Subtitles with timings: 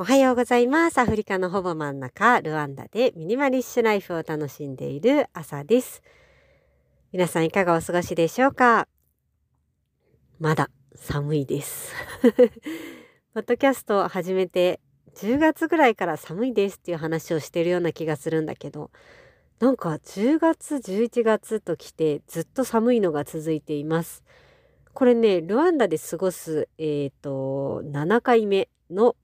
[0.00, 0.98] おはようございます。
[0.98, 6.04] アフリカのほぼ真ん中、ルワンダでミニマリッシュライフを楽しんでいる朝です。
[7.10, 8.86] 皆さんいかがお過ごしでしょうか？
[10.38, 11.92] まだ寒いです。
[13.34, 14.78] ポッドキャストを始めて
[15.16, 18.92] 10月ぐらいから寒いですっていう話をしてるような気がするんだけど、
[19.58, 24.22] なんか10月、11月と来てずっと寒いのが続いています。
[24.94, 29.16] これね、ルワンダで過ごす、えっ、ー、と、7回目の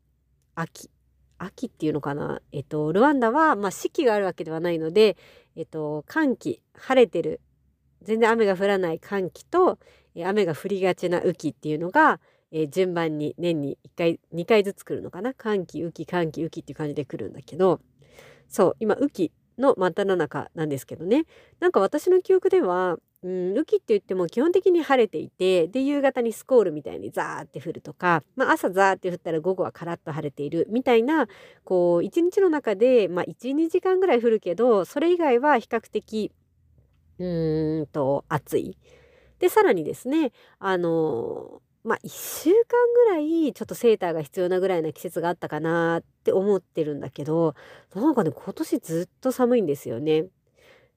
[0.55, 0.91] 秋。
[1.39, 2.41] 秋っていうのかな？
[2.52, 5.16] えっと、ルワンダは、まあ、四季があるわけではないので、
[5.56, 7.41] えっと、寒気、晴れてる、
[8.02, 9.79] 全然雨が降らない寒気と、
[10.16, 12.20] 雨が降りがちな雨季っていうのが、
[12.52, 15.34] え順番に年に1回、2回ずつ来るのかな？
[15.34, 17.80] 寒気、雨季、寒気、雨季っていう感じで来るんだけど、
[18.48, 21.24] そう、今、雨季の真っ只中なんですけどね。
[21.59, 31.27] なんか私の記憶では、うん、雨季って言っても基本的に晴れていてで夕方にスコールみたいにザーって降るとか、まあ、朝ザーって降ったら午後はカラッと晴れているみたいな
[31.65, 36.32] こう一日の中で、まあ、12時間ぐらい降るけどそれ以外は比較的
[37.18, 38.76] うーんと暑い。
[39.38, 42.54] でさらにですねあのまあ1週間
[43.09, 47.54] ぐらいちょっとセーターが必要なぐらいな季節があったかなって思ってるんだけど
[47.95, 50.27] なんかね今年ずっと寒いんですよね。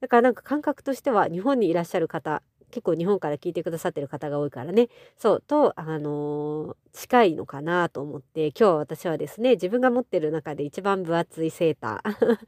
[0.00, 4.88] だからなんか感覚としては日本にいらっしゃる方結構日本から聞いてくださってる方が多いからね。
[5.16, 12.38] そうとあのー、近いのかなと思って今日私はですね自分が持ってる中で一番分厚いセーター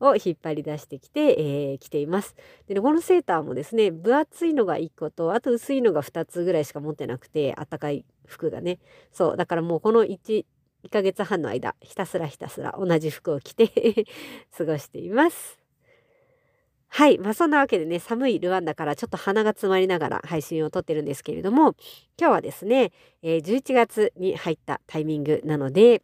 [0.00, 2.34] を引っ張り出してきて、えー、着ています。
[2.66, 8.78] で、ね、このセーターもですね分厚いのが1個とあと薄いのが2つぐらいしか持ってなくてあったかい服がね。
[9.12, 10.46] そうだからもうこの1
[10.84, 14.06] 1ヶ月半の間ひたすらひたすら同じ服を着て
[14.56, 15.65] 過ごしています。
[16.88, 17.18] はい。
[17.18, 21.74] まあそんなわけでね、寒いルワンダからちょっと鼻が詰まりながら配信を撮ってるんですけれども、
[22.18, 22.92] 今日はですね、
[23.22, 26.02] えー、11月に入ったタイミングなので、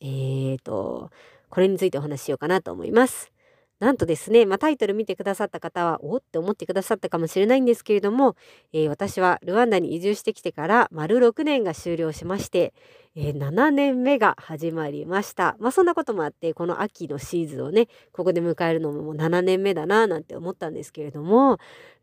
[0.00, 1.10] えーと、
[1.48, 3.32] これについてお話ししようかなと思います。
[3.78, 8.34] なんとですね、まあ、タイトル見てくださった方は、おって思ってくださったかもしれないんですけれども、
[8.72, 12.72] えー、私はルワンダに移住してきてから丸6年が終了しまして、
[13.14, 15.56] えー、7年目が始まりました。
[15.60, 21.58] まあそんなこともあって、この秋のシーズンをね、ここで迎えるのももう7年目だななんて思ったんですけれども、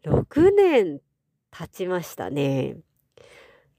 [0.05, 1.01] 6年
[1.49, 2.77] 経ちましたね。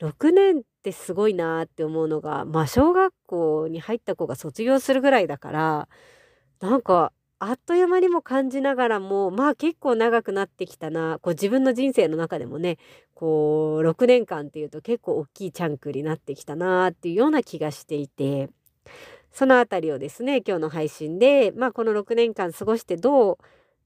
[0.01, 5.89] 6年ってすごいなって思うのが、まあ小学校に入った子が卒業するぐらいだから、
[6.61, 7.13] なんか
[7.47, 12.79] あっという間にも感じながらもまあ結構長くなってきたなこう自分の人生の中でもね
[13.13, 18.49] こう6年間っていうと結構大きいチャンクになってきたなっていうような気がしていて
[19.31, 23.39] その辺りをですね今日の配信でまあこの6年間過ごしてどう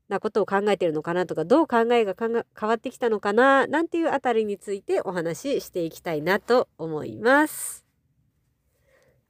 [0.09, 7.88] なことを考えてるのかなとかどう考えが変わってきたのかななんていうあたりについてお話ししていきたいなと思います。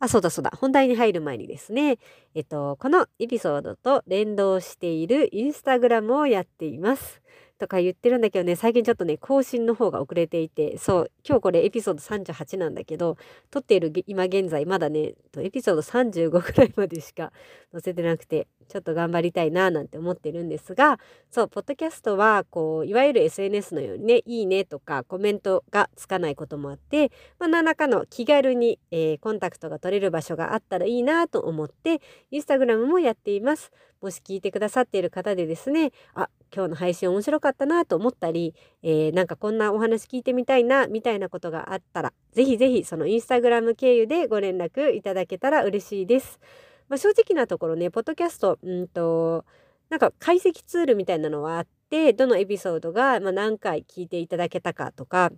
[0.01, 0.51] あ、そうだそうだ。
[0.57, 1.99] 本題に入る前にですね、
[2.35, 7.21] えっと、このエピソードと連動しているインスタグラムをやっています。
[7.59, 13.17] とか言ってるんだけどね、最近ちょっとね、更新の方が遅れていて、そう、今日これエピソード38なんだけど、
[13.51, 17.33] 撮っている今現在、まだね、エピソード35ぐらいまでしか
[17.73, 33.73] 載せてなくて、ちょっと頑張りたいななんて思ってるんですが、そう、ポッドキャストは、こう、いわゆる SNS のようにね、いいねとかコメントがつかないこともあって、まあ、何らかの気軽に、えー、コンタクトが取れる場所があったらいいなと思って、インスタグラムもやっています。
[34.01, 46.41] もし聞いてくださっている方でですね、あ、今日の配信面白かったなと思ったり、えー、なんかこんなお話聞いてみたいなみたいなことがあったら、ぜひぜひそのインスタグラム経由でご連絡いただけたら嬉しいです。
[46.89, 49.45] まあ、正直なところね、ポッドキャスト、うんと、
[49.91, 55.31] なんか解析ツールみたいなのはあって、どのエピソードが、ま何回聞いていただけたかとか、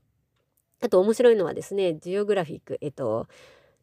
[0.81, 3.27] あと面白いのはですね、ジオグラフィック、えっと、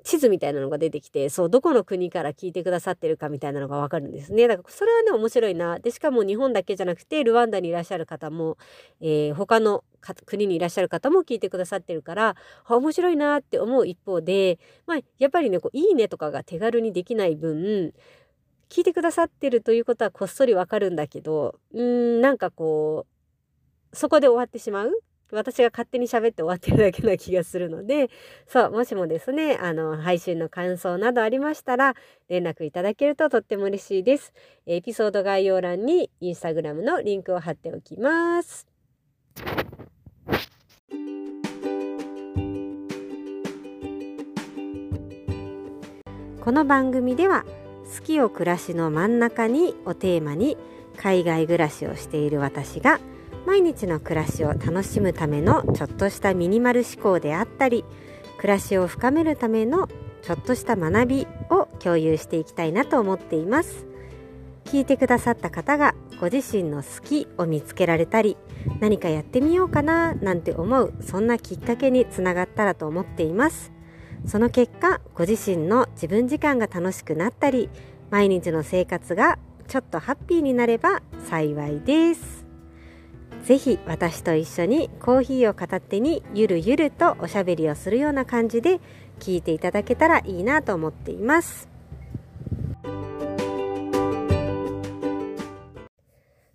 [0.08, 4.48] 地図みたいなのが出てきてそうどこの国から聞いてくださってるかみたいなのがわかるんですね。
[4.48, 5.80] だからそれはね面白いな。
[5.80, 8.58] でしかも日本だけじゃなくてルワンダにいらっしゃる方も、
[9.02, 9.84] えー、他の
[10.26, 12.38] 国にいらっしゃる方も聞いてくださってるから
[12.70, 17.94] 面白いなって思う一方で、まあ、やっぱりねこういいねとかが手軽にできない分
[18.70, 23.08] 聞いてくださってるということはこっそりわかるんだけどうんなんかこ
[23.92, 24.92] うそこで終わってしまう
[25.32, 28.10] 私が勝手に喋って終わってるだけな気がするので、
[28.48, 31.96] そう、もしもですね、あの、配信の感想などありましたら、
[32.30, 34.34] 連絡いただけるととっても嬉しいです。
[34.66, 38.68] エピソード概要欄にインスタグラムのリンクを貼っておきます。
[46.40, 47.44] この番組では、
[47.98, 50.58] 好きを暮らしの真ん中にをテーマに、
[50.96, 53.02] 海外暮らしをしている私が、
[53.48, 57.86] 毎日の暮らしを楽しむためのちょっとしたミニマル思考であったり
[58.36, 59.88] 暮らしを深めるための
[60.22, 63.86] ちょっとした学びを共有していきたいなと思っています。
[64.66, 68.36] 聞いてくださった方がご自身の好きを見つけられたり
[68.82, 73.72] 何かやってみようかななんて思うそんなきっかけにつながったらと思っています。
[74.26, 77.70] その結果ご自身の自分時間が楽しくなったり
[78.12, 79.40] 毎日の生活が
[79.70, 82.37] ちょっとハッピーになれば幸いです。
[83.44, 88.80] ぜひ私と一緒にコーヒーを片手にゆるゆるとおしゃべりをするような感じで
[89.20, 91.70] 聞いていただけたらいいなと思っています。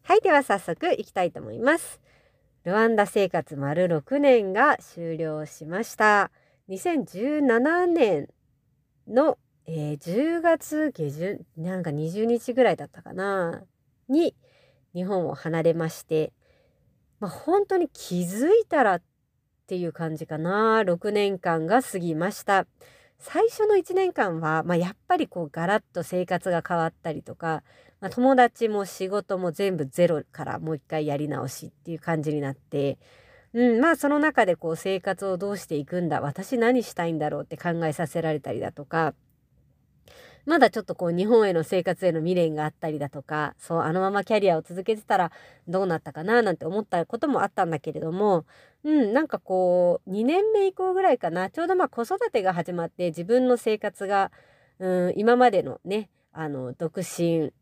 [0.02, 2.00] はいでは早速いきたいと思います。
[2.64, 6.30] ルワンダ生活丸6年が終了しました。
[6.68, 8.28] 2017年
[9.08, 13.62] の、えー、10月下旬なんか20日ぐらいだったかな
[14.08, 14.34] に
[14.94, 16.32] 日本を離れまして
[17.22, 19.02] まあ、本当に気づいたらっ
[19.68, 20.82] ていう感じかな。
[20.82, 22.66] 6年間が過ぎました。
[23.20, 27.62] 最初の1年間は、まあ、やっぱりこうガラッと生活が変わったりとか、
[28.00, 32.98] まあ、友達も仕事も全部ゼロからもう一回やり直しっていう感じになって
[33.54, 39.14] うん、まあその中でこう生活をどうしていくんだ私何したいんだろうって考えさせられたりだとか
[40.44, 45.30] まだちょっとこう日本への生活への未練があったりだとかそうあのままキャリアを続けてたら
[45.68, 48.44] どうなったかななんて思ったこともあったんだけれども
[48.82, 54.32] うんなんかこう2年目以降ぐらいかなちょうどまあ子育てが始まって自分の生活が
[54.78, 57.52] うん今までのねあの独身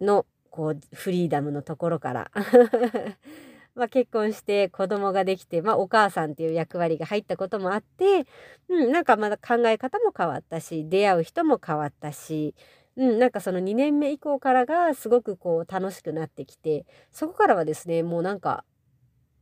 [0.00, 2.30] のこうフリーダムのところから
[3.74, 8.26] まあ、結婚して子供ができて、まあ、お母さんっていう役割が入ったこともあって、
[8.68, 12.54] うん、なんかまだ考え方も変わったし出会う人も変わったし、
[12.96, 18.64] うん、なんかその2年目以降からがすごくこう楽しくなってきてそこからはですねもうなんか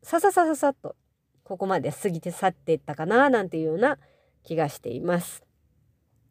[0.02, 0.96] さささささっと
[1.44, 3.98] ここまで過ぎて去っていったかななんていうような
[4.42, 5.44] 気がしています。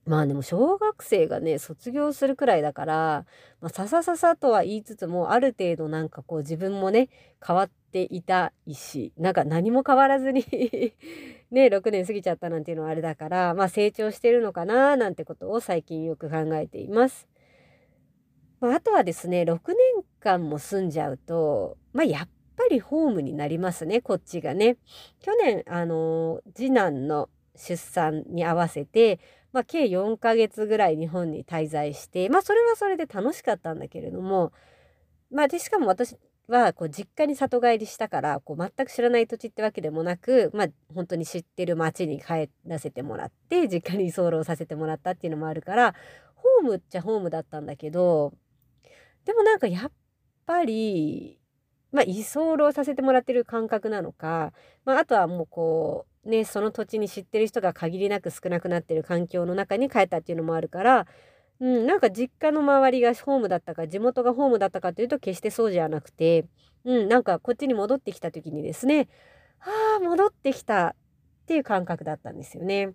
[0.03, 3.25] まあでも小学生がね卒業するくらいだから、
[3.61, 7.09] まあ、ささささとは言いつつもある程度なんかこう自分もね
[7.45, 10.43] 変わってていたいしなんか何も変わらずに
[11.51, 17.27] ね6年過ぎちゃったなんていうのはあれだからまあ成長してるのかななんてことを最近よく考えています。
[18.59, 24.77] まあ、あとはですね6年間も住んじゃうとまあやっぱりホームになりますねこっちがね。
[25.19, 29.19] 去年あの次男の出産に合わせて
[29.53, 34.53] まあ、計4ヶ月ぐらい日本に滞在して、まあ、それはそれで楽しかったんだけれども、
[35.31, 36.17] まあ、でしかも私
[36.47, 45.95] はこう実家に里帰りしたからこう全く知らない土地ってわけでもなく、まあ、本当に知ってる町に帰らせてもらって実家に居候させてもらったっていうのもあるから
[46.35, 48.33] ホームっちゃホームだったんだけど
[49.25, 49.91] でもなんかやっ
[50.45, 51.39] ぱり、
[51.91, 54.51] まあ、居候させてもらってる感覚なのか、
[54.83, 61.07] まあ、あとはもうこうね、その土地に知ってる人が限りなく少なくなってる環境の中に帰ったっていうのもあるから、
[61.61, 66.47] うん、なんか実家の周りがホームだったか地元がホームだったかというと決してそうじゃなくて、
[66.85, 69.07] うん、なんかこっちに戻ってきた時にですね
[69.59, 72.93] ああ戻ってきたっていう感覚だったんですよね。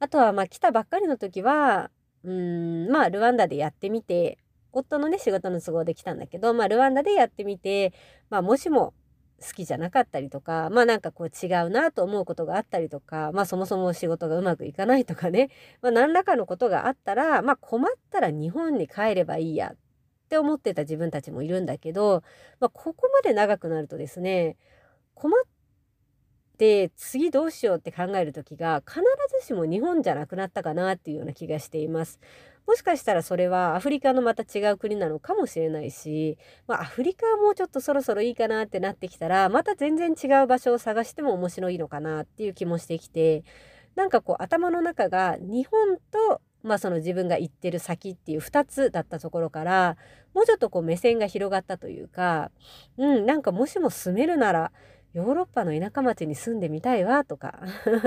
[0.00, 1.90] あとはまあ来たばっかりの時は
[2.24, 4.38] うんまあルワンダでやってみて
[4.72, 7.94] 夫のね仕事の都合で来たんだけど、まあ、ルワンダでやってみて、
[8.28, 8.92] まあ、もしも
[9.40, 15.50] 好きじゃなかったりとかまあなんかこう違うなと思うことがあったりとかまあそもそも仕事がうまくいかないとかね、
[15.82, 19.76] まあ、何らかのことがあったらまあ困ったら日本に帰ればいいやっ
[20.28, 22.22] て思ってた自分たちもいるんだけど、
[22.60, 24.56] まあ、ここまで長くなるとですね
[25.14, 25.42] 困っ
[26.56, 29.00] て次どうしようって考える時が必
[29.40, 32.20] ずしも日本じゃなくなったかなっていうような気がしています。
[32.66, 43.44] もしかしたらそれはアフリカのまた違う国なのかもしれないし、まあ、アフリカはもうちょっとそろそろいいかなってなってきたらまた全然違う場所を探しても面白いのかなっていう気もしてきて
[43.96, 49.96] なんかこう頭の中が日本とまあその自分が行ってる先っていう2つだったところから
[50.32, 52.50] もうちょっとこう目線が広がったというか
[52.96, 54.72] うんなんかもしも住めるなら
[55.12, 57.60] ヨーロッパの田舎町に住んでみたいわとか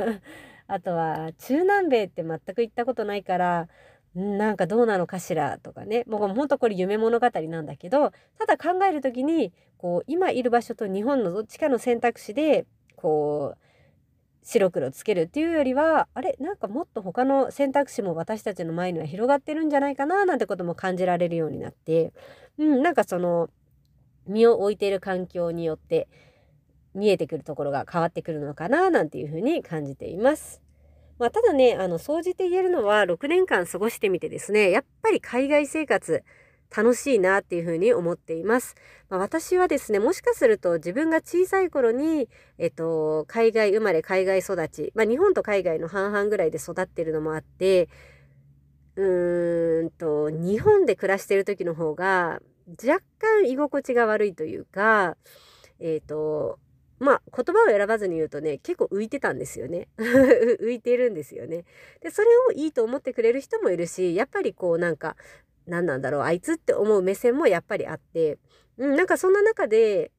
[0.67, 3.69] あとは中南米って全く行ったことないから
[4.17, 6.03] なんかどうなのかしらとかね。
[6.07, 13.57] もうほんとこれ夢物語なんだけどただ考える時にこう今いる場所と日本のどっちかの選択肢でこう
[14.41, 16.35] 白黒つけるっていうよりはあれ？
[16.39, 22.11] なんかもっと他の選択肢も私たちの前には広がってるんじゃないかななんてことも感じられるようになって、
[22.57, 23.49] うん、なんかその
[24.25, 26.07] 身を置いている環境によって
[26.95, 30.61] 見えてくるところが変わってくるのかななんていうふうに感じています。
[31.19, 36.23] まあ、ただね、あの、総じて言えるのは、6年間過ごしてみてですね、やっぱり海外生活、
[36.75, 38.75] 楽しいなっていうふうに思っています。
[39.09, 47.89] まあ、私はですね、もしかすると自分が小さい頃に、えっと、海外生まれ、海外育ち、まあ、日本と海外の半々ぐらいで育ってるのもあって、
[48.95, 52.41] うーんと、日本で暮らしてる時の方が、
[52.83, 55.15] 若干居心地が悪いというか、
[55.79, 56.59] えっ、と、
[56.99, 59.87] まあ言葉を選ばずに言うとね結構浮いてたんですよね。
[59.97, 61.65] 浮いてるんですよね。
[62.01, 65.15] でそれをいいと思ってくれる人もいるしやっぱりこうなんか
[65.67, 68.39] 何なんだろうあいつって思う目線もやっぱりあって、
[68.77, 70.11] うん、なんかそんな中で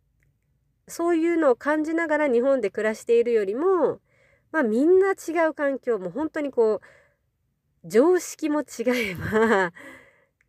[0.87, 4.01] そういうのを感じながら日本で暮らしているよりも
[4.53, 9.73] まあみんな違う環境も本当にこう常識も違えば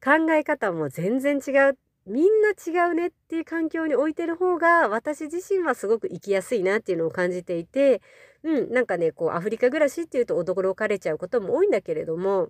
[0.03, 1.77] 考え方も全然違う
[2.09, 8.01] みんな違うねっていう環境に置いてる方が私自身はすごく生きやすいなっていうのを感じていて
[8.43, 12.49] うんなんかねこうアフリカ暮らしっていうと驚かれちゃうことも多いんだけれども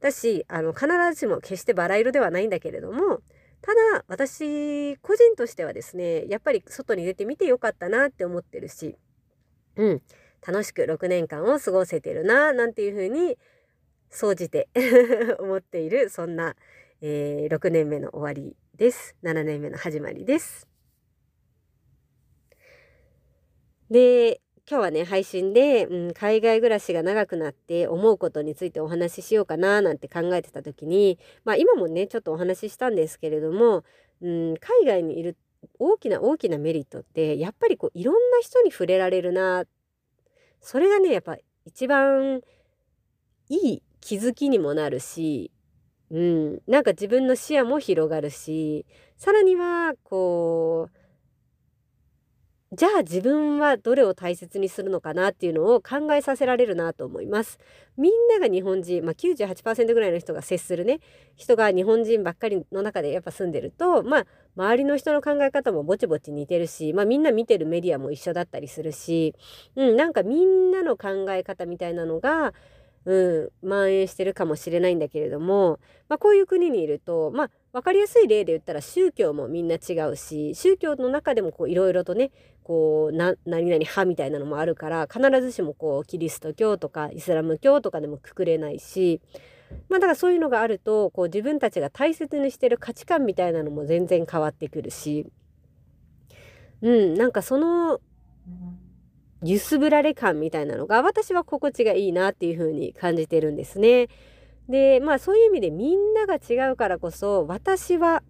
[0.00, 3.20] だしあの必ずしも決してバラ色ではないんだけれども
[3.62, 8.96] ただ私個人としてはですねやっぱり外に出てみてよかったなって思ってるし
[9.76, 10.02] うん
[10.46, 13.36] 楽しく6年間を過ごせてるななんていうふうに
[14.10, 14.68] 総じて
[15.38, 16.56] 思っているそんな、
[17.02, 19.14] えー、6年目の終わりです。
[19.22, 20.66] 7年目の始まりです。
[23.90, 33.84] で、今日はね、配信で、うん、海外暮らしが長くなって思うことについてお話ししようかななんて考えてた時に、まあ今もね、ちょっとお話ししたんですけれども、
[34.22, 35.36] うん、海外にいる
[35.78, 39.64] 大きな大きなメリットって、やっぱりこういろんな人に触れられるな。
[40.62, 42.40] それがね、やっぱ一番
[43.50, 45.50] いい気づきにもなるし、
[46.10, 48.84] うん、なんか自分の視野も広がるし
[49.16, 51.00] さらにはこう
[52.72, 57.58] じゃあ自分はどれを大切にするのかなっていうのを考えさせられるなと思います。
[57.96, 61.00] みんなが日本人、まあ、98%ぐらいの人が接するね。
[61.34, 64.26] 人が日本人ばっかりの中でやっぱ住んでるとまあ
[64.56, 69.34] 周りの人の考え方もぼちぼち似てるし、まあ、みんな見てるメディアも一緒だったりするし、
[69.74, 72.54] うん、なんかみんなの考え方みたいなのが
[73.06, 82.30] うん、蔓延してるかもしれないんだけれども、まあ、こういう国にいると、まあ、分かりやすい例で言ったら宗教もみんな違うし宗教の中でもいろいろとね
[82.62, 89.20] こう何々派みたいなのもあるから必ずしもこうキリスト教とかイスラム教とかでもくくれないし、
[89.88, 95.26] まあ、だからそういうのがあるとこう自分たちが大切にしてる価値観みたいなのも全然変わってくるし、
[96.82, 98.00] うん、なんかその
[99.42, 104.08] 揺すぶられ感みたいなのが私は心地がいいなっていう風に感じてるんですね。
[104.68, 108.22] でまあそういう意味でみんなが違うからこそ私は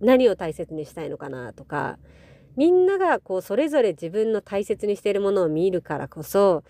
[0.00, 1.98] 何を大切にしたいのかなとか
[2.56, 6.64] みんながこうそれぞれ自分の大切にしているものを見るからこそ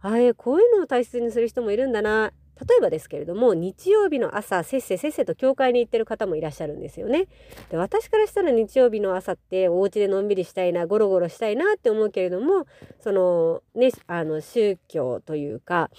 [0.00, 2.32] ああこういうのを大切にする人もいるんだな
[2.68, 7.26] 例えばですけれども日曜日の朝せっせせっせと教会に行ってる方もいらっしゃるんですよね。
[7.70, 12.66] で私からしたら日曜日の朝ってお家でのんびりしたいなゴロゴロしたいなって思うけれども
[13.00, 15.90] そのねあの宗教というか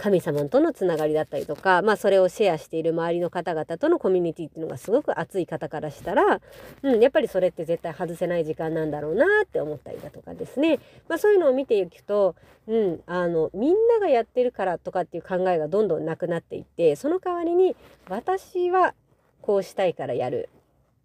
[0.00, 6.40] 神様とのつながりだったりとか、まあ、それをシェアしている周りの方々とのコミュニティっていうのがすごく熱い方からしたら、
[6.82, 10.78] うん、やっぱりそれって絶対外せない時間なんだろうなって思ったりだとかですね、
[11.08, 12.34] まあ、そういうのを見ていくと、
[12.66, 17.76] うん、あのみんながやってるからとかっていう考えがどんどんなくなっていってその代わりに
[18.08, 18.94] 私は
[19.42, 20.48] こうしたいからやる。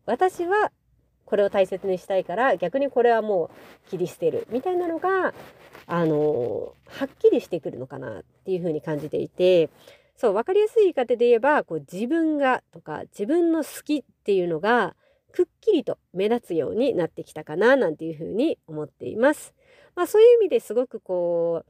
[0.05, 0.71] 私は
[1.25, 3.49] これを大切にしたいから逆にこれはも
[3.85, 5.33] う切り捨てるみたいなのが
[5.87, 9.69] あのはっきりしてくるのかなっていうふうに感じていて
[10.17, 14.95] そう分かりやすい言い方で言えばこう自分がとか自分の好きっていうのが
[15.31, 19.53] くっきりと目立つようになってきたかななんていうふうに思っています。
[19.95, 21.63] まあ、そういう意味ですごくこ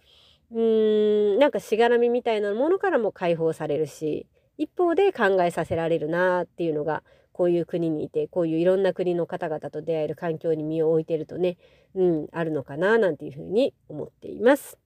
[0.51, 7.03] ううーんなんかしがらみみたいなものからも解放されるし一方で考えさせられるなっていうのが
[7.35, 11.57] こういう国にいてこういういろんな国の方々と出会える環境に身を置いてるとね、
[11.93, 14.77] うん、あるのかななんていうふうに思っています。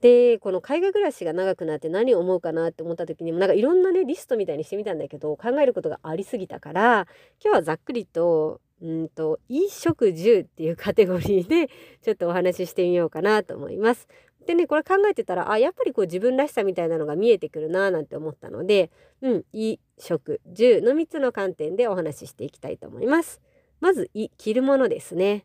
[0.00, 7.06] でこの海外暮らしが長くなって何を思うかなって思った時にもなんかいろんなねリストみたいにしてみたんだけど考えることがありすぎたから
[7.44, 11.68] 今日はざっくりとうんと衣食住っていうカテゴリーで
[12.02, 14.08] ちょっとお話ししてみようかなと思います。
[14.46, 23.40] でねこれ考えてたらあやっぱりこう自分らしさみたいなのが見えてくるななんて思ったのでうん衣食住の3つの観点でお話ししていきたいと思います。
[23.80, 25.44] まず着るものですね。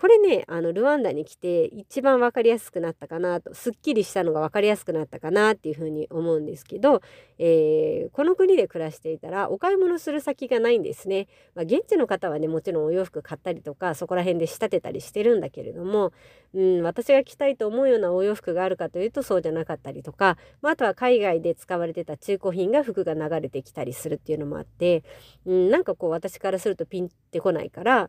[0.00, 7.02] これねあのルワンダに来て一番分かりやすくなったかなとすっきりしたのが分かりやすくなったかなっていうふうに思うんですけど、
[7.38, 11.28] えー、この国で暮らしていたらお買い物する先がないんですね。
[11.54, 16.14] まあ、現地の方はねもちろんお洋服買ったりとかそこら辺で仕立てたりしてるんだけれども、
[16.54, 25.04] うん、私が着たいと思うようなお洋服があるかというとそうじゃなかったりとか、まあ、あとは海外で使われてた中古品が服が流れてきたりするっていうのもあって、
[25.44, 28.08] うん、なんかこう私からするとピンってこないから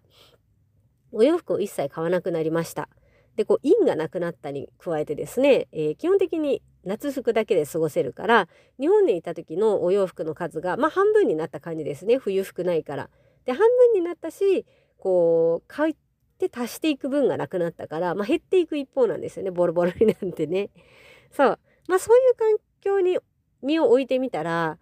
[1.11, 2.89] お洋服を一切買わなくなりました。
[3.35, 8.47] でこう印がなくなったに加えてですね、えー、基本的に夏服だけで過ごせるから
[8.79, 13.09] 日本にいた時のお洋服の数がまあ半分になった感じですね冬服ないから。
[13.45, 14.65] で半分になったし
[14.97, 15.95] こう買っ
[16.37, 20.69] て足していく分がなくなったから、まあ、減っていく一方なんですよねボロボロになってね。
[21.31, 23.17] そうまあそういう環境に
[23.63, 24.77] 身を置いてみたら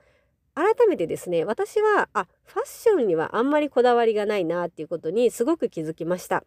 [0.56, 6.44] 改めてですね私はあファッションにはあんまりこだわりがないなっていうことにすごく気づきました。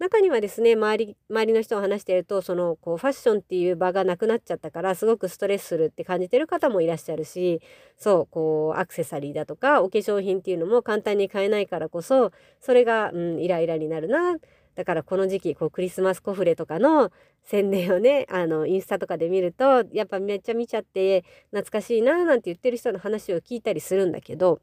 [0.00, 7.62] 中にはですね周り周りの人を話しているとそのこうファッションっていう場がなくなっちゃったからすごくストレスするって感じてる方もいらっしゃるし
[7.96, 14.36] そうこうアクセサリーだとかお化粧品っていうのも簡単に買えないからこそそれが、うん、イライラになるな
[14.74, 17.12] だからこの時期こうクリスマスコフレとかの
[17.42, 24.60] 宣伝をね あのインスタとかで見るとやっぱめっちゃ見ちゃって懐かしいななんて言ってる人の話を聞いたりするんだけど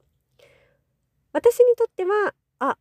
[1.34, 2.78] 私にとってはあ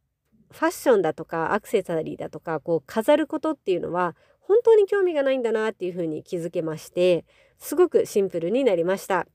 [0.50, 7.24] ファッションだとかアクセサリーだとかこう飾ることっていうのは本当に興味がないんだなっていうふうに気づけまして
[7.58, 9.26] すごくシンプルになりました。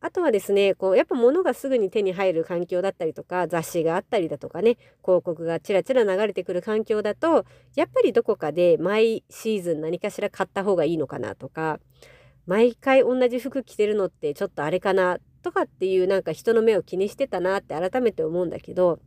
[0.00, 11.80] あとはですねこうやっぱ物がすぐに手に入る環境だったりとか雑誌があったりだとかね広告がちらちら流れてくる環境だとやっぱりどこかで毎シーズン何かしら買った方がいいのかなとか
[12.46, 19.00] 毎回同じ服着てるのってちょっとあれかなとかっていうなんか人の目を気にしてたなって改めて思うんだけど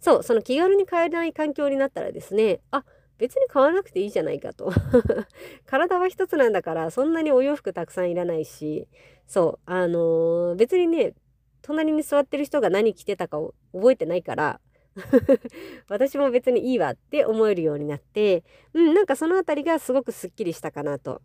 [0.00, 2.84] そうその気軽に買えない環境になったらですねあ
[3.20, 4.72] 別に買わなくていいじゃないかと。
[5.66, 8.88] 体は一つなんだからそんなにお洋服たくさんいらないし。
[9.26, 9.70] そう。
[9.70, 11.12] あのー、別にね
[11.60, 14.60] 隣に座ってる人が何着てたかを覚えてないから。
[15.88, 18.42] 私も別にいいわって思えるようになって。
[18.72, 21.20] うんなんかその辺りがすごくすっきりしたかなと。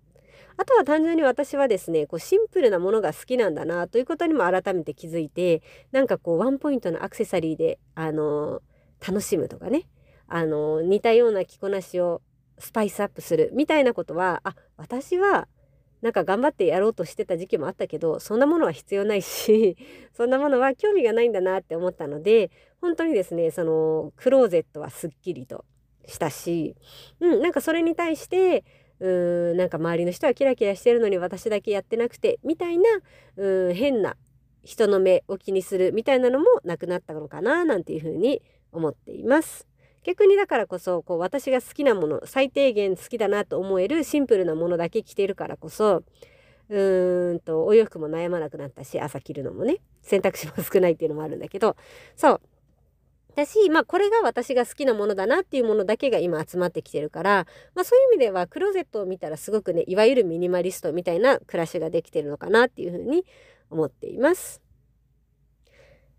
[0.57, 5.61] あとは単純に私はですねこうシンプルなものが好きなんだなということにも改めて気づいて
[5.91, 9.87] なんかこうワンポイントのアクセサリーであのー、楽しむとかね。
[10.27, 12.21] あの、似たような着こなしを
[12.57, 15.47] スパイスアップするみたいなことはあ私は
[16.01, 19.75] なんか頑張ってやろうとしてた時期もあったけどそんなものは必要ないし
[20.13, 25.65] そんなものは興味がないんだなって思ったので本当にですねそのクローゼットはすっきりと
[26.05, 26.75] したし、
[27.19, 28.63] うん、なんかそれに対して
[28.99, 32.83] うーんなんか周りの人はキラキラしてるのに私だけやってなくてみたいな
[33.37, 34.15] うん変な
[34.63, 39.67] 人の目を気にするみたいなのもなくなったのかななんていうふうに思っています。
[40.05, 46.03] 逆にだからこそこう私が好きなもの最低限好きだなと思えるシンプルなものだけ着てるからこそ
[46.69, 51.75] うーんとお洋服も悩まなくなったし朝着るのもね選択肢も少ないっていうのもあるんだけど
[52.15, 52.41] そう
[53.35, 63.25] だし、まあ、これが私が好きなものだなっていうものだけが今集まってきてるから、まあ、そういう意味ではクローゼットを見たらすごくねいわゆるミニマリストみたいな暮らしができてるのかなっていうふうに
[63.71, 64.61] 思っています。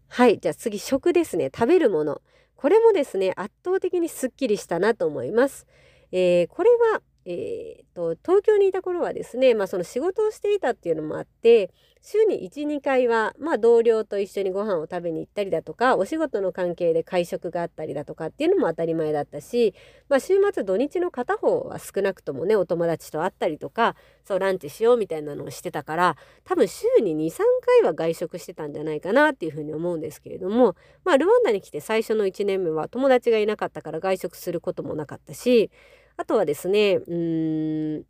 [0.09, 2.21] はいじゃあ次食ですね食べるもの。
[2.57, 5.67] これもですね圧倒的にすっきりしたなと思います。
[6.13, 19.75] えー、これはえーと、東京にいた頃はですね、まあ、その仕事をしていたっていうのもあって週に12回は、まあ、同僚と一緒にご飯を食べに行ったりだとかお仕事の関係で会食があったりだとかっていうのも当たり前だったし、
[20.09, 35.73] まあ、週末土日の片方は少なくともねお友達と会ったりとかそうランチしようみたいなのをしてたから多分週に23回は外食してたんじゃないかなっていうふうに思うんですけれども、まあ、ルワンダに来て最初の1年目は友達がいなかったから外食することもなかったし
[36.17, 38.05] あとはですね、うーん、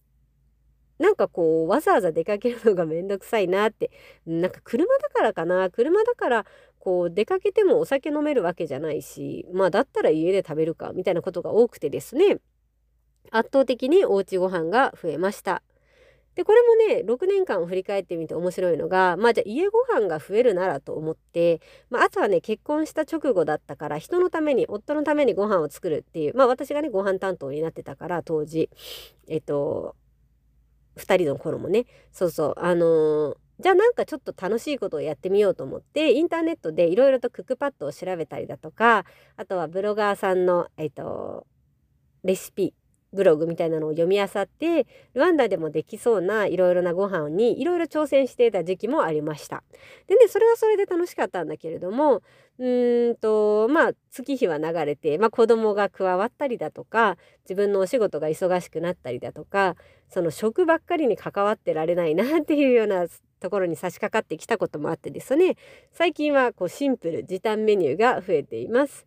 [0.99, 3.91] なんかこうわざわざ出かけるのがめんどくさいなって
[4.27, 6.47] なんか車だからかな車だから
[6.79, 12.39] こう出かけてもお酒飲めるわけじゃないしまあだったら家で食べるかみたいなことが多くてですね
[13.31, 15.63] 圧倒的におうちご飯が増えました。
[16.37, 28.71] でこれもね6年間を振り返ってみて面白いのがまあじゃあ家ご飯が増えるならと思って、まあ、あとはね結婚した直後だったから人のために夫のためにご飯を作るっていうまあ私がねご飯担当になってたから当時。
[29.29, 29.97] えっと
[30.97, 31.85] 2人の頃もね。
[32.13, 32.55] そうそう。
[32.57, 41.47] あのーじゃあなんかちょっと楽しいことをやってみようと思ってインターネットでいろいろとクックパッドを調べたりだとかあとはブロガーさんの、えっと、
[42.23, 42.75] レシピ
[43.13, 49.63] ブログみたいなのを読み漁ってルワンダでもできそうないろいろなご飯にいろいろ挑戦していた時期もありました。
[50.07, 52.23] でねそれはそれで楽しかったんだけれども
[52.59, 59.77] うんとまあ月日は流れて、まあ、子供が加わったりだとか自分のお仕事が忙しくなったりだとか
[60.09, 63.07] その食ばっかりに関わってられないなっていうような
[63.41, 65.57] ところに差し掛かってきたこともあってですね
[65.93, 69.07] 最近はこうシンプル時短メニューが増えています。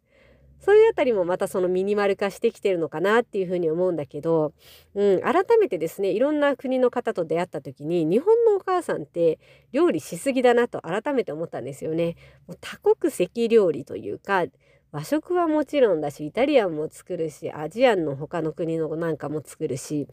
[0.59, 4.53] そういうあたりもまたそのミニマル化してきてるのかなっていうふうに思うんだけど、
[4.93, 9.39] うん、改めてですねいろんな国の方と出会った時に日本のお母さんって
[9.71, 12.15] 料理しすぎだなと改めて思ったんですよね。
[12.47, 14.45] もう多国籍料理というか
[14.91, 20.07] 和食はもちろんだしイタリアンも作るしアジアンの他の国のなんかも作るし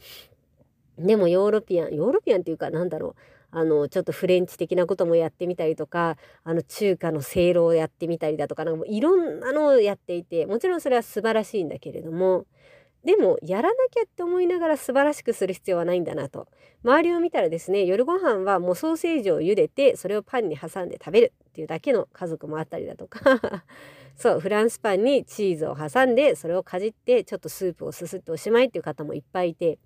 [0.98, 12.44] でもヨーロピアンヨーロピアンっていうかなんだろうあのちょっとフレンチ的なこともやってみたりとかあの中華のせいろをやってみたりだとかなんかいろんなのをやっていてもちろんそれは素晴らしいんだけれども
[13.06, 16.48] でもやらなきゃって思いながら素晴らしくする必要はないんだなと。
[16.84, 23.20] 周りを見たらですね夜ご飯はもうソーセージを茹でてそれをパンに挟んで食べるっていうだけの家族もあったりだとか。
[24.16, 29.78] そうフランスパンにチーズを挟んでそれをかじってちょっとスープをすすっておしまいっていう方もいっぱいいて。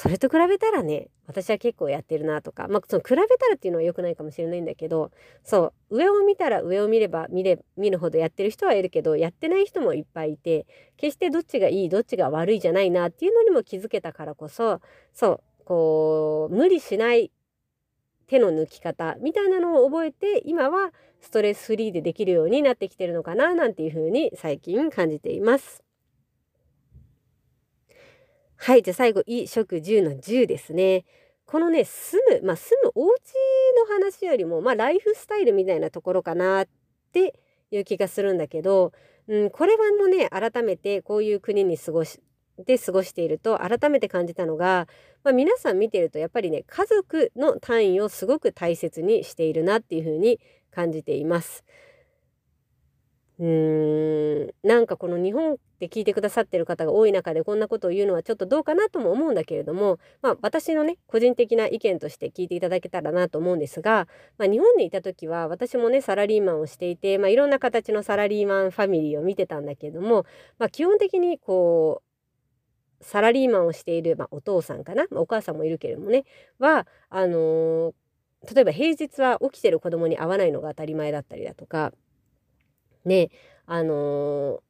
[0.00, 5.10] それと比べたらね私は結構やってるなとかまあその比べたらっていうのは良くないかもしれないんだけど
[5.44, 10.64] そう上を見たら上を見れば見れ見るほどやってる人はいるけどやってない人もいっぱいいて
[10.96, 14.80] 決してどっちがいいどっちが悪いじゃないなっていうのにも気づけたからこそ
[15.12, 17.30] そうこう無理しない
[18.26, 25.89] 手の抜き方みたいなのを覚えて今はストレスフリーでできるようになってきてるのかななんていうふうに最近感じています。
[28.62, 28.82] はい。
[28.82, 31.06] じゃあ最後、衣食住の10ですね。
[31.46, 33.16] このね、住む、まあ住むお家
[33.88, 36.68] の話よりも、まあライフスタイルみたいなところかなっ
[37.10, 37.34] て
[37.70, 38.92] いう気がするんだけど、
[39.28, 42.20] うん、これはもね、改めてこういう国に過ごし、
[42.58, 44.86] で過ごしていると改めて感じたのが、
[45.24, 50.38] まあ、皆さん見てるとやっぱりね家族の単位をすごく大切にしているなっていうふうに
[50.70, 51.64] 感じています。
[53.38, 70.26] うーんなんかこの日本で聞いてくださってる方が多い中でこんなことを言うのはちょっとどうかなとも思うんだけれども、まあ、私のね個人的な意見として聞いていただけたらなと思うんですが、まあ、日本にいた時は私もねサラリーマンをしていて、まあ、いろんな形のサラリーマンファミリーを見てたんだけれども、
[70.58, 72.02] まあ、基本的にこ
[73.00, 76.24] うサラリーマンをしている、まあ、お父さんかな、まあ、お母さんもいるけれどもね
[76.58, 77.92] はあのー、
[78.54, 81.92] 例えば平日は起きてる子供に会わないのが当たり前だったりだとか
[83.06, 83.30] ね
[83.64, 84.69] あのー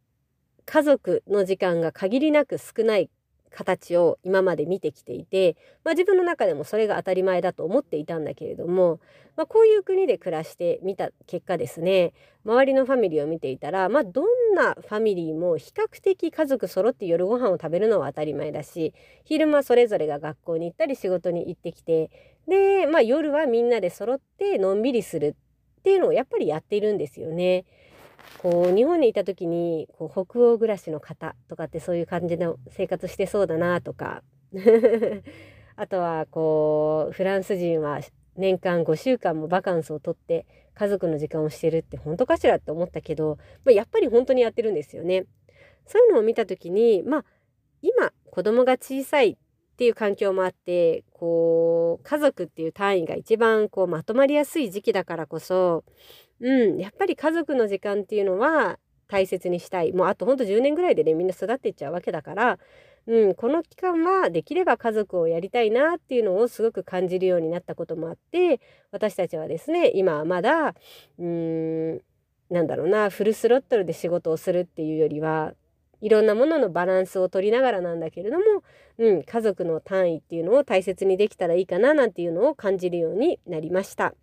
[0.70, 3.10] 家族の時間が限りなく少ない
[3.50, 9.00] 形を今まで見てきていて、まあ、自分の中でもそれが当たり前だと思っていたんだけれども、
[9.36, 12.12] まあ、こういう国で暮らしてみた結果ですね
[12.44, 22.12] 周りのファミリーを見ていたら、まあ、どんなファミリーも比較的家族揃って夜ご飯を食べるのは当たり前だし昼間それぞれが学校に行ったり仕事に行ってきて
[22.46, 25.34] で、まあ、夜はみんなで揃ってのんびりする
[25.80, 27.64] っていうのをやっぱりやっているんですよね。
[28.38, 34.22] こう日本にいた時にこう北欧暮らしの方とかってそういう感じの生活してそうだなとか
[35.76, 38.00] あとはこうフランス人は
[38.36, 45.26] 年間5週間もバカンスを取って家族の時間をしてるって本当かしらって思ったけど、まあ、やっぱり本当にやってるんですよね。
[45.86, 47.24] そういうのを見た時にまあ
[47.82, 49.36] 今子供が小さいっ
[49.76, 55.84] ていう環境もあってこう家族っていう単位が一番こうまとまりやすい時期だからこそ
[56.40, 62.58] うん、やっぱり家族の時間っていうのは大切にしたいもうあとほんと10年ぐらいでねみんな育っていっちゃうわけだから、
[63.06, 68.60] うん、この期間はできれば家族をやりたいなっていうのをすごく感じるようになったこともあって
[68.92, 70.74] 私たちはですね今はまだ
[71.18, 72.00] うん
[72.50, 75.54] なんだろうなフルスロットルで仕事をするっていうよりは
[76.00, 78.44] いろんなもののバランスを取りながらなんだけれども、
[78.98, 84.14] うん、家族の単位っていうのを大切にできたらいいかななんていうのを感じるようになりました。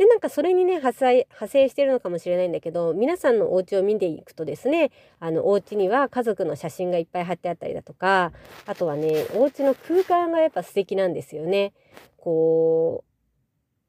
[0.00, 8.32] でなんかそれにね派生派生してるのかもしれないんだけど皆さんのお家を見ていくとですねあのお家には家族の写真がいっぱい貼ってあったりだとか
[8.64, 11.74] あとはねお家の空間がやっぱ素敵なんですよね。
[12.16, 13.04] こ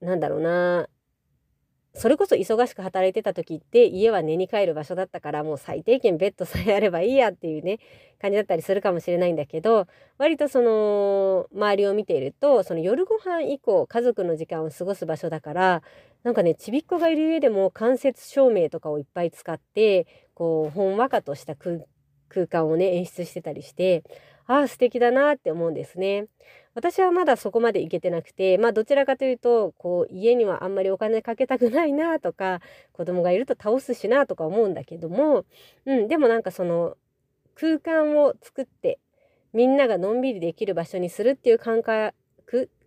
[0.01, 0.89] うなんだろうな
[1.93, 7.79] それこそ忙しく働いてた時って家は寝に帰る場所だったからもう最低限ベッドさえあればいいやっていうね
[8.21, 15.83] 感じだったりするかもしれないんだけど割とその周りを見ているとその夜ご飯以降家族の時間を過ごす場所だから
[16.23, 24.03] なんかねちびっこがいる家でも間接照明とかをいっぱい使ってこうほんわかとした空間をね演出してたりして
[24.47, 26.27] ああ素敵だなって思うんですね。
[26.73, 32.61] 私はまだそこまで行けてなくてまあどちらかというとこう家にはあんまりお金かけたくないなとか
[32.93, 35.45] 子供がいると倒すしなとか思うんだけども、
[35.85, 36.95] うん、でもなんかその
[37.55, 38.99] 空間を作って
[39.53, 42.13] みんながのんびりできる場所にするっていう感覚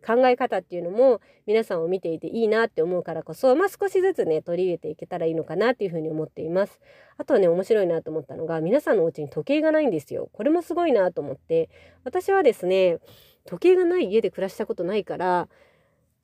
[0.05, 6.81] 考え方っていうのも皆さんを見ていていいなって思うからこそ、まあ、少しずつね取り入れていけたらいいのかなっていうふうに思っています。
[7.17, 10.29] あとはね面白いなと思ったのが皆さんのお家に時計がないんですよ。
[10.33, 11.71] これもすごいなと思って
[12.05, 12.99] 私はですね
[13.47, 15.49] 時計がない家で暮らしたことないから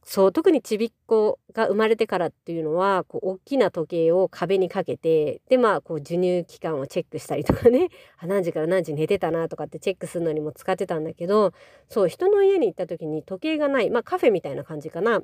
[0.03, 11.53] そう特にちびっ子が生まれてからっていうのはこう大きな時計を壁にかけてでまあこう授乳期間をチェックしたりとかねあ何時から何時寝てたなとかってチェックするのにも使ってたんだけど
[11.89, 15.23] そう人の家に行った時に時計がないまあカフェみたいな感じかな。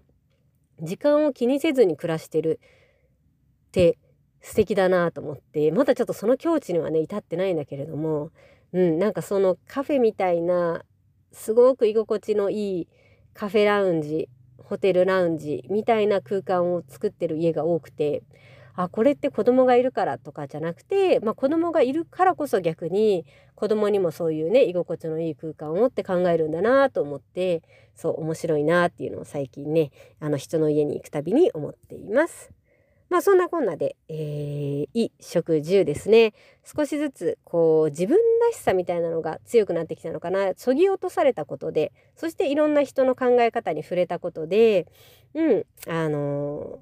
[0.82, 2.60] 時間を気にせずに暮らしてる
[3.68, 3.98] って
[4.42, 8.30] 素敵だなと思ってまだちょっとその境地にはね至ってないんだけれども
[8.72, 10.82] うんなんかそのカフェみたいな
[11.32, 12.88] すごく居心地のいい
[13.32, 18.22] カフェラウンジホテルラウンジみたいな空間を作ってる家が多くて
[18.74, 27.62] あこれって子供がいるからとかじゃなくて、まあ、子供がいるからこそ逆に子供にもそういうね居心地のいい空間をって考えるんだなと思って
[27.94, 29.90] そう面白いなっていうのを最近ね
[30.20, 32.52] あの人の家に行くたびに思っています。
[33.08, 44.86] まあそんなこんなで、えー、衣食住ですね少しずつこう自分らしさみたいなのが強くなってきたのかなそぎ落とされたことでそしていろんな人の考え方に触れたことで
[45.34, 46.78] うんあのー、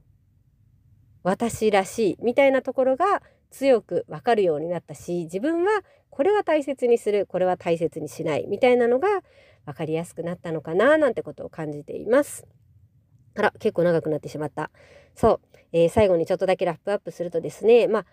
[1.23, 9.09] 私らしいみたいなところが強く分かるようになったし自分はこれは大切にするこれは大切にしないみたいなのが
[9.67, 12.47] 分かりやすくなったのかななんてことを感じています。
[13.37, 14.71] あら結構長くなってしまった。
[15.15, 18.07] そう、えー、最後にちょっとだけラップアップするとですねまあ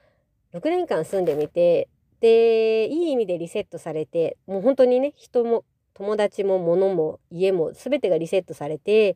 [0.58, 1.88] 6年間住んでみて
[2.20, 9.16] でいい意味でリセットされてもう本当にね人も友達も物も家も全てがリセットされて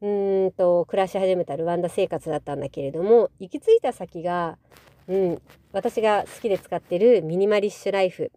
[0.00, 4.58] うーんと暮らし始めたルワンダ生活だったんだけれども行き着いた先が、
[5.06, 8.32] うん、私が好きで使ってるミニマリッシュライフ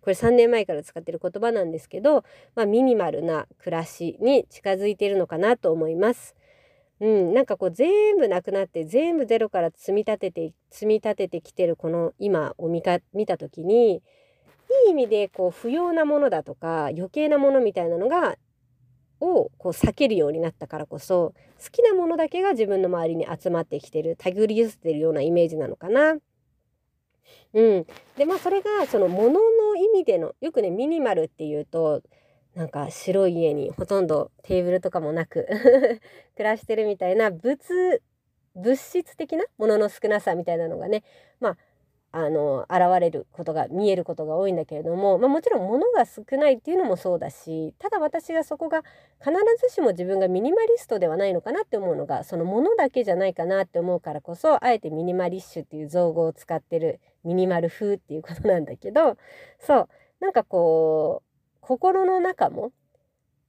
[0.00, 2.24] これ3年前から使ってる言葉なんですけど、
[2.56, 6.34] まあ、ミニマルな暮らしに近づいてるのかなと思います。
[7.02, 14.00] うん、なんかこう全部なくなって全部ゼロから積み立てて積み立ててきてるこの今を見か見た時にい
[14.86, 18.36] い意味でこう不要なものだとか余計なものみたいなのが
[19.18, 26.18] をこう避けるようになったからこそ好きなものだけが自分の周りに集まってきてる手繰り寄せてるようなイメージなのかな。
[27.54, 27.86] うん、
[28.16, 29.40] でまあそれがそのものの
[29.76, 32.00] 意味でのよくねミニマルっていうと
[32.54, 35.46] なんか白い家にほとんどテーブルとかもなく
[36.36, 37.56] 暮らしてるみたいな物
[38.54, 41.02] 物質的なものの少なさみたいなのがね
[41.40, 41.56] まあ
[42.14, 48.82] あの現れることが見えることが多いんだけれども、まあ、もちろん物が少ないっていうのもそうだしただ私がそこが
[49.18, 49.32] 必
[49.66, 59.16] ずしも自分がミニマリストではないのかなって思うのがその物だけじゃないかなって思うからこそあえてミニマリッシュっていう造語を使ってるミニマル風っていうことなんだけど
[59.58, 59.88] そう
[60.20, 61.31] なんかこう
[61.62, 62.72] 心の中も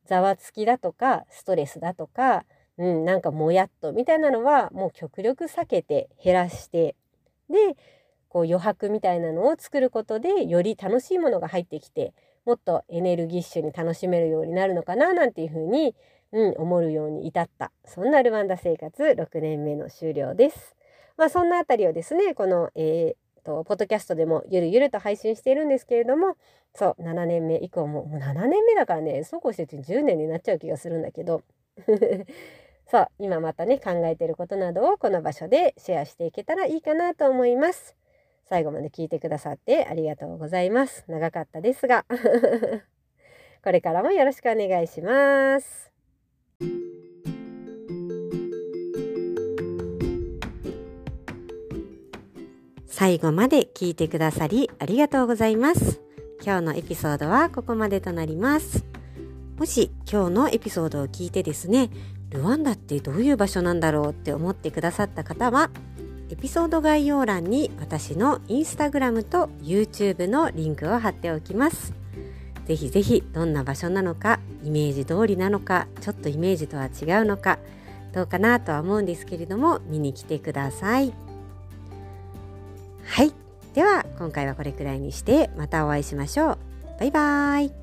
[0.06, 2.46] ざわつきだとかストレスだとか、
[2.78, 6.96] うん、なんかもやっとみたいなのはもう極力避けて減らして
[7.50, 7.76] で
[8.30, 12.14] こう余白みたいなのを作ることでより楽しいものが入ってきて
[12.46, 15.96] もっとエネルギッシュに楽しめるようになるのかななんていうふうに、
[16.32, 20.76] うん、思うように至ったそんなルワンダ生活6年目の終了です。
[21.16, 26.38] まあ、そんなあたりをですねこの、えー、とポッドキャストでもゆるゆると配信しているんですけれども
[26.74, 31.44] そう7年目以降ももう7年目だからねそうこうしてて10年になっちゃう気がするんだけど
[32.90, 37.96] そう今またね考えてることなどをこの場所でシェアしていけたらいいかなと思います。
[38.46, 41.06] 最後まで聞いてくださってありがとうございます。
[41.08, 42.06] 長かったですが
[43.64, 45.93] これからもよろしくお願いします。
[52.96, 56.00] 最後まで聞いてくださりありがとうございます。
[56.46, 58.86] 今日のエピソードはここまでとなります。
[59.58, 61.90] もし今日のエピソードを聞いてですね、
[62.30, 65.72] ルワンダってどういう場所なんだろうって思ってくださった方は、
[66.30, 71.96] エピソード概要欄に私のインスタグラムと YouTube のリンクを貼っておきます。
[72.68, 77.58] ぜひぜひどんな場所なのか、イメージ通りなのか、ちょっとイメージとは違うのか、
[78.14, 81.33] どうかなとは思うんですけれども、見に来てください。
[83.14, 83.32] はい。
[83.76, 86.58] では、今回はこれくらいにして、またお会いしましょう。
[87.00, 87.83] バイバーイ。